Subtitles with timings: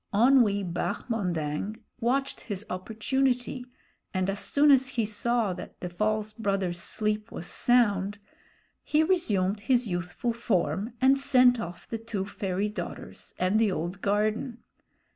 [0.13, 3.67] Onwee Bahmondang watched his opportunity,
[4.15, 8.17] and as soon as he saw that the false brother's sleep was sound,
[8.83, 14.01] he resumed his youthful form and sent off the two fairy daughters and the old
[14.01, 14.63] garden.